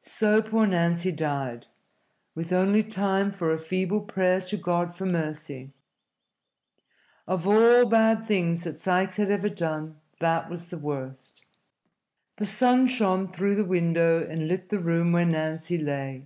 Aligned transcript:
So 0.00 0.40
poor 0.40 0.66
Nancy 0.66 1.12
died, 1.12 1.66
with 2.34 2.54
only 2.54 2.82
time 2.82 3.30
for 3.30 3.52
a 3.52 3.58
feeble 3.58 4.00
prayer 4.00 4.40
to 4.40 4.56
God 4.56 4.96
for 4.96 5.04
mercy. 5.04 5.72
Of 7.26 7.46
all 7.46 7.84
bad 7.84 8.26
deeds 8.26 8.64
that 8.64 8.78
Sikes 8.80 9.18
had 9.18 9.30
ever 9.30 9.50
done, 9.50 10.00
that 10.20 10.48
was 10.48 10.70
the 10.70 10.78
worst. 10.78 11.44
The 12.36 12.46
sun 12.46 12.86
shone 12.86 13.30
through 13.30 13.56
the 13.56 13.62
window 13.66 14.26
and 14.26 14.48
lit 14.48 14.70
the 14.70 14.78
room 14.80 15.12
where 15.12 15.26
Nancy 15.26 15.76
lay. 15.76 16.24